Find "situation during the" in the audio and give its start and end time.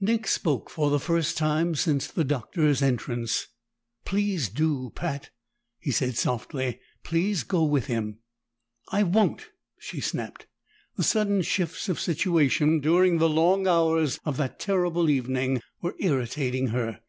11.98-13.28